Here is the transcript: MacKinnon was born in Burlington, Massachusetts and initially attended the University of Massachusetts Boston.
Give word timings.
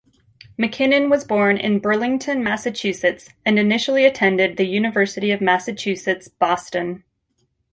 MacKinnon 0.57 1.11
was 1.11 1.23
born 1.23 1.57
in 1.57 1.77
Burlington, 1.77 2.43
Massachusetts 2.43 3.29
and 3.45 3.59
initially 3.59 4.03
attended 4.03 4.57
the 4.57 4.65
University 4.65 5.29
of 5.29 5.41
Massachusetts 5.41 6.27
Boston. 6.27 7.03